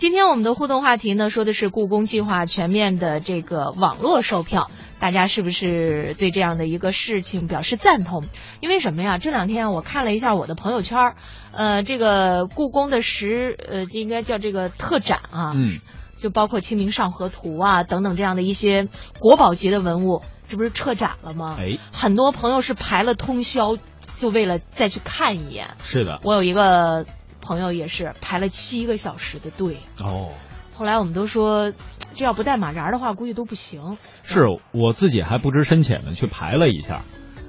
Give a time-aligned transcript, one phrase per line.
[0.00, 8.24] 今天我们的互动话题呢，说的是故宫计划全面的这个网络售票，大家是不是对这样的一个事情表示赞同？
[8.60, 9.18] 因为什么呀？
[9.18, 11.16] 这两天我看了一下我的朋友圈，
[11.52, 15.80] 呃，这个故宫的十呃，应该叫这个特展啊，嗯，
[16.16, 18.88] 就包括《清明上河图》啊等等这样的一些
[19.18, 21.58] 国宝级的文物，这不是撤展了吗？
[21.60, 23.76] 哎，很多朋友是排了通宵，
[24.16, 25.74] 就为了再去看一眼。
[25.82, 27.04] 是的，我有一个
[27.40, 30.28] 朋友也是排了七个小时的队，哦，
[30.74, 31.72] 后来我们都说，
[32.14, 33.98] 这要不带马扎的话，估计都不行。
[34.22, 37.02] 是我自己还不知深浅的去排了一下，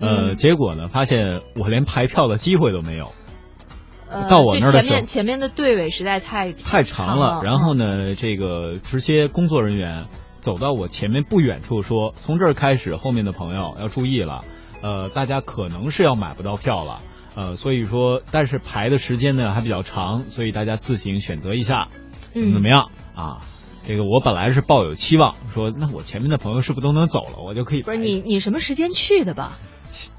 [0.00, 0.36] 呃，嗯。
[0.36, 3.12] 结果呢，发现我连排票的机会都没有，
[4.08, 4.94] 呃，到我那儿的前时候。
[4.94, 7.42] 面前面的队尾实在太太长了。
[7.42, 10.06] 然后嗯呢，这个直接工作人员
[10.40, 14.40] 走到我前面不远处说，从这儿开始，后面的朋友要注意了，
[14.82, 17.00] 呃，大家可能是要买不到票了。
[17.38, 21.86] 呃，所以说，但是排的时间呢还比较长，所以大家自行选择一下，
[22.34, 23.42] 怎么怎么嗯，样啊？
[23.86, 29.56] 这个我本来是抱有期望，说那我前面的朋友是不是都能走了，我就可以不是你你什么时间去的吧？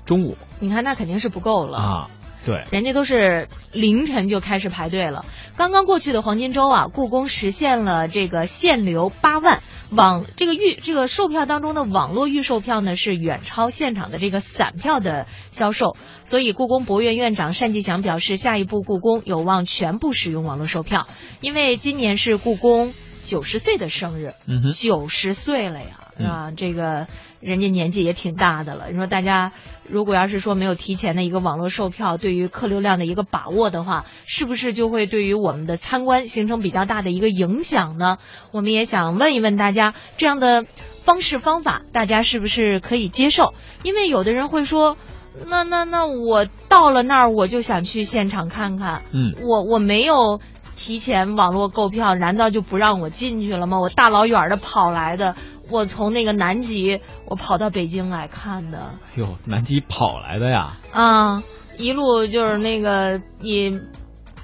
[0.05, 1.77] 中午你看那肯定是不够了。
[1.77, 2.09] 啊，
[2.45, 5.25] 对，人家都是凌晨就开始排队了。
[5.57, 9.61] 刚刚过去的黄金周啊，故宫实现了这个限流八万。
[9.91, 21.07] 网这个预这个售票当中的网络预售票呢是远超现场的这个散票的销售，所以故宫博物院院长单霁翔表示，下一步故宫有望全部使用网络售票，
[21.41, 22.93] 因为今年是故宫
[23.29, 24.33] 九十岁的生日，
[24.73, 27.05] 九十岁了呀，嗯啊，这个
[27.39, 28.89] 人家年纪也挺大的了。
[28.89, 29.51] 你说大家
[29.87, 38.17] 如果要是说没有提前的一个网络售票，对于客流量的一个把握的话，是不是就会对于我们的参观形成比较大的一个影响呢？
[38.51, 40.65] 我们也想问一问大家，这样的
[41.03, 43.53] 方式方法，大家是不是可以接受？
[43.83, 44.97] 因为有的人会说。
[45.47, 49.03] 那那那我到了那儿，我就想去现场看看。
[49.13, 50.41] 嗯，我我没有
[50.79, 53.81] 提前网络购票，难道就不让我进去了吗？
[53.81, 55.35] 我大老远的跑来的，
[55.69, 61.43] 我从那个南极，我跑到北京来看的哟，南极跑来的呀，啊，
[61.77, 63.77] 一路就是那个以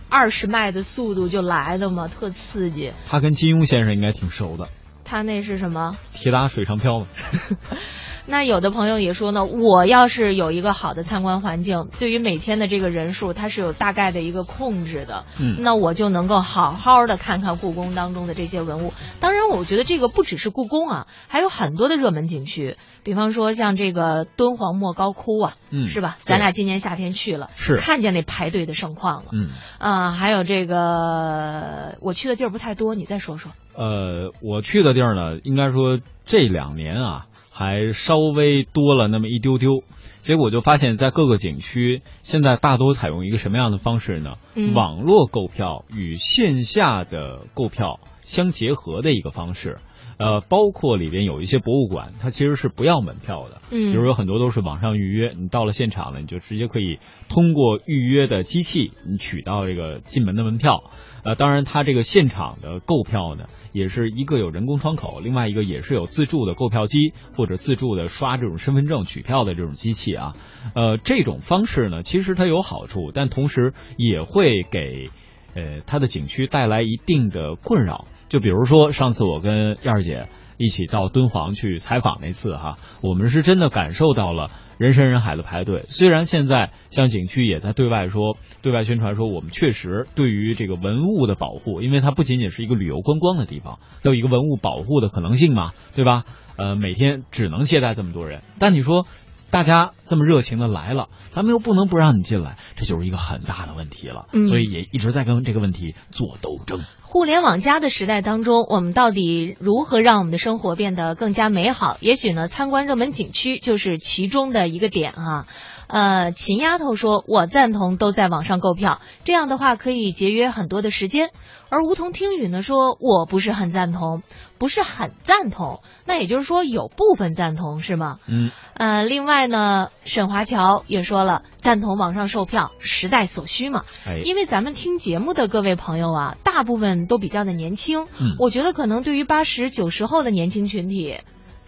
[0.10, 2.92] 二十迈的速度就来的嘛，特刺激。
[3.08, 4.68] 他跟金庸先生应该挺熟的，
[5.06, 5.96] 他那是什么？
[6.12, 7.08] 铁打水上漂嘛。
[8.28, 15.26] 那有的朋友也说呢，我要是有一个好的参观环境，对于每天的这个人数，它是有大概的一个控制的。
[15.40, 18.94] 嗯那我就能够好好的看看故宫当中的这些文物。
[19.20, 26.18] 当然，我觉得这个不只是故宫啊，还有很多的热门景区，比方说像这个敦煌莫高窟啊，嗯是吧？
[26.26, 29.30] 咱俩今年夏天去了，是看见那排队的盛况了。
[29.34, 33.52] 嗯，啊、还有这个我去的地儿不太多，你再说说。
[33.76, 37.26] 呃，我去的地儿呢，应该说这两年啊，
[37.58, 39.82] 还稍微多了那么一丢丢。
[40.24, 44.36] 结果就发现，在各个景区现在大多采用一个什么样的方式呢？
[44.56, 49.78] 嗯网络购票与线下的购票相结合的一个方式。
[50.18, 53.62] 呃，包括里边有一些博物馆，它其实是不要门票的。
[53.72, 57.00] 嗯，比如有很多都是网上预约，你到了现场了，你就直接可以
[57.30, 60.92] 通过预约的机器，你取到这个进门的门票。
[61.24, 70.34] 呃，当然，它这个现场的购票呢，也是一个有人工窗口，另外一个也是有自助的购票机或者自助的刷这种身份证取票的这种机器啊。
[70.76, 75.10] 呃，这种方式呢，其实它有好处，但同时也会给
[75.56, 78.06] 呃它的景区带来一定的困扰。
[78.36, 85.86] 就比如说上次我跟燕儿姐一起到敦煌去采访那次哈，我们是真的感受到了人山人海的排队。
[85.88, 96.26] 虽然现在像景区也在对外说、对外宣传说，我们确实对于这个文物的保护，因为它不仅仅是一个旅游观光的地方，它有一个文物保护的可能性嘛，对吧？
[96.58, 99.08] 呃，每天只能接待这么多人，但你说。
[99.52, 104.28] 大家这么热情的来了，咱们又不能不让你进来，这就是一个很大的问题了。
[104.34, 106.82] 嗯所以也一直在跟这个问题做斗争。
[107.02, 111.98] 互联网加的时代当中，我们到底如何让我们的生活变得更加美好？
[112.02, 115.48] 也许呢，参观热门景区就是其中的一个点啊。
[115.88, 121.32] 呃，秦丫头说，我赞同都在网上购票，这样的话可以节约很多的时间。
[121.70, 124.22] 而梧桐听雨呢说，我不是很赞同，
[124.60, 128.18] 不是很赞同，那也就是说有部分赞同是吗？
[128.28, 133.84] 嗯，呃，另外呢，沈华侨也说了，赞同网上售票，时代所需嘛。
[134.06, 141.20] 哎，因为咱们听节目的各位朋友啊，大部分都比较的年轻，嗯我觉得可能对于八十九十后的年轻群体，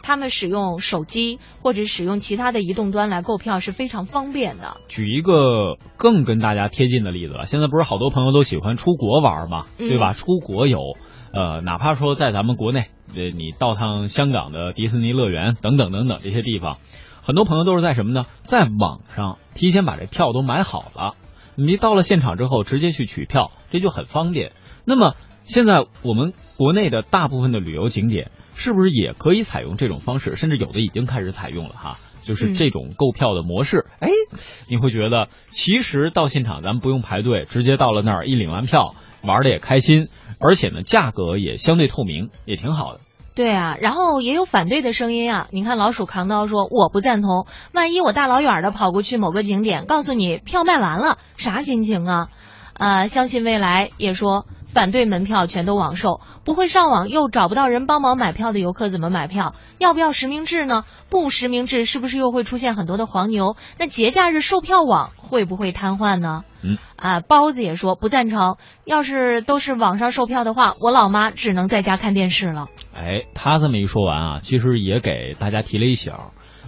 [0.07, 4.77] 他们使用手机或者使用其他的移动端来购票是非常方便的。
[4.87, 10.13] 举一个更跟大家贴近的例子吧，现在不是好多朋友都喜欢出国玩嘛，嗯对吧？
[10.13, 10.79] 出国游，
[11.33, 12.85] 呃，哪怕说在咱们国内，
[13.17, 16.77] 呃，你到趟香港的迪士尼乐园等等等等这些地方，
[17.21, 18.23] 很多朋友都是在什么呢？
[18.43, 21.15] 在网上提前把这票都买好了，
[21.55, 24.53] 你到了现场之后直接去取票，这就很方便。
[24.89, 30.37] 那么现在我们国内的大部分的旅游景点是不是也可以采用这种方式？
[30.37, 33.85] 甚至有的已经开始采用了哈，就是这种购票的模式。
[33.99, 34.07] 哎，
[34.69, 40.07] 你会觉得其实到现场咱们不用排队，直接到了那儿一领完票，玩的也开心，
[40.39, 43.01] 而且呢价格也相对透明，也挺好的。
[43.35, 45.47] 对啊，然后也有反对的声音啊。
[45.51, 52.29] 你看老鼠扛刀说我不赞同，万一我大老远的跑过去某个景点，告诉你票卖完了，啥心情啊？
[52.77, 59.55] 呃，相信未来也说反对门票全都网售，不会上网又找不到人帮忙买票的游客怎么买票？
[59.79, 60.83] 要不要实名制呢？
[61.09, 63.55] 不实名制是不是又会出现很多的黄牛？
[63.79, 66.43] 那节假日售票网会不会瘫痪呢？
[66.61, 68.57] 嗯，啊，包子也说不赞成。
[68.85, 72.67] 要是都是网上售票的话，我老妈只能在家看电视了。
[72.95, 76.13] 哎，他这么一说完啊，其实也给大家提了一醒：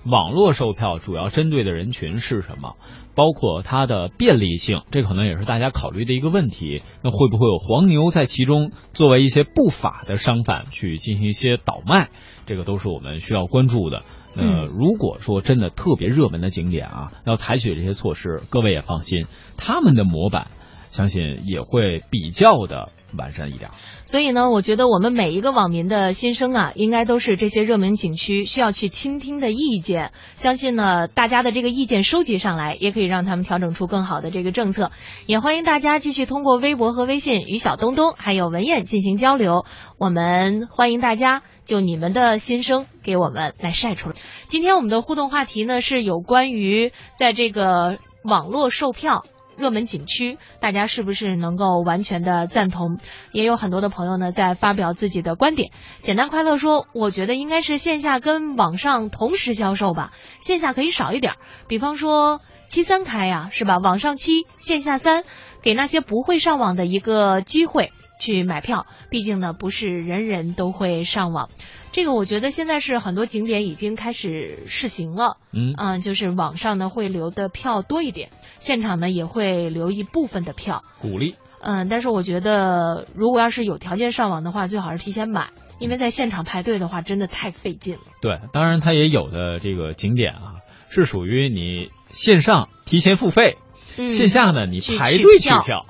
[0.05, 2.75] 网络售票主要针对的人群是什么？
[3.19, 6.81] 包括它的便利性，这可能也是大家考虑的一个问题。
[7.03, 12.07] 那会不会有黄牛在其中作为一些不法的商贩去进行一些倒卖？
[12.45, 14.03] 这个都是我们需要关注的。
[14.35, 19.25] 那如果说真的特别热门的景点啊，要采取这些措施，各位也放心，
[19.57, 20.47] 他们的模板。
[20.89, 23.69] 相信也会比较的完善一点。
[24.05, 30.11] 所以呢，我觉得我们每一个网民的心声啊，应该都是这些热门景区需要去听听的意见。
[30.33, 34.91] 相信呢，大家的这个意见收集上来，也可以让他们调整出更好的这个政策。
[35.27, 39.65] 也欢迎大家继续通过微博和微信与小东东还有文燕进行交流。
[39.99, 44.15] 我们欢迎大家就你们的心声给我们来晒出来。
[44.47, 49.23] 今天我们的互动话题呢，是有关于在这个网络售票。
[49.59, 52.97] 热门景区，大家是不是能够完全的赞同？
[53.33, 55.71] 也有很多的朋友呢在发表自己的观点。
[55.97, 61.33] 简单快乐说，我觉得应该是线下跟网上同时销售吧，线下可以少一点。
[61.67, 63.79] 比方说七三开呀，是吧？
[63.79, 65.23] 网上七，线下三，
[65.61, 67.91] 给那些不会上网的一个机会
[68.21, 68.85] 去买票。
[69.09, 71.49] 毕竟呢，不是人人都会上网。
[71.99, 75.35] 这个我觉得现在是很多景点已经开始试行了。
[75.51, 78.29] 嗯，啊，就是网上呢会留的票多一点。
[78.55, 81.35] 现场呢也会留一部分的票，鼓励。
[81.61, 88.01] 嗯，但是我觉得，如果要是有条件上网的话，最好是提前买，因为在现场排队的话，真的太费劲了。
[88.21, 93.57] 对，当然它也有的这个景点啊，是属于你线上提前付费，
[93.97, 95.85] 线下呢你排队取票。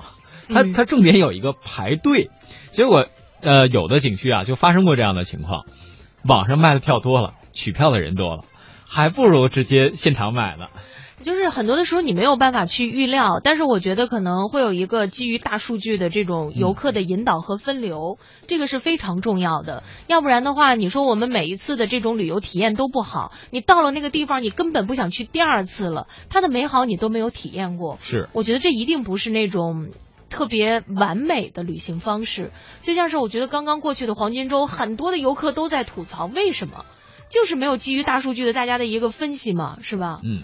[0.48, 2.30] 它它重点有一个排队，
[2.72, 3.06] 结果
[3.42, 5.66] 呃有的景区啊就发生过这样的情况，
[6.26, 8.44] 网上卖的票多了，取票的人多了，
[8.88, 10.66] 还不如直接现场买呢。
[11.22, 19.82] 就是很多的时候你没有办法去预料，但是我觉得可能会有一个基于大数据的这种游客的引导和分流，这个是非常重要的。
[20.06, 27.98] 要不然的话，你说我们每一次的这种旅游体验都不好，你到了那个地方，你根本不想去第二次了，它的美好你都没有体验过。
[28.00, 29.90] 是，我觉得这一定不是那种
[30.30, 32.52] 特别完美的旅行方式。
[32.80, 36.86] 就像是我觉得刚刚过去的黄金周，很多的游客都在吐槽，为什么？
[37.28, 40.20] 就是没有基于大数据的大家的一个分析嘛，是吧？
[40.24, 40.42] 嗯。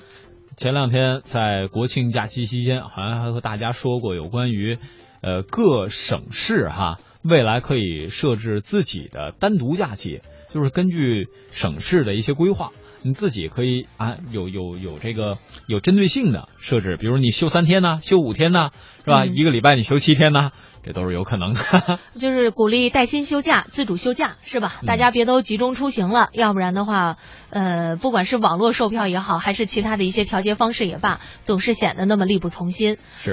[0.57, 4.79] 前两天在国庆假期期间，好像还和大家说过有关于，
[5.21, 10.23] 呃，各省市哈，未来可以设置自己的单独假期，
[10.55, 12.73] 就是根据省市的一些规划，
[13.07, 18.71] 你自己可以啊，有有有这个有针对性的设置，比如你休三天呢，休五天呢，
[19.05, 19.25] 是吧？
[19.25, 20.51] 一个礼拜你休七天呢。
[20.83, 24.77] 这都是有可能的， 就是鼓励带薪休假、自主休假，是吧？
[24.87, 27.17] 大家别都集中出行了，要不然的话，
[27.51, 32.99] 呃，不管是网络售票也好，还是其他的一些调节方式也罢，总是显得那么力不从心。
[33.19, 33.25] 是。